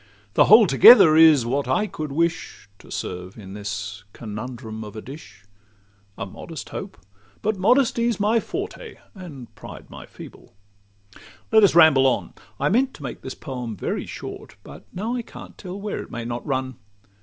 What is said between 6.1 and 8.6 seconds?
A modest hope—but modesty 's my